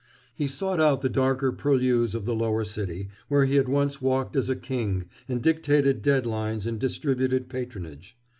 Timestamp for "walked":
4.01-4.35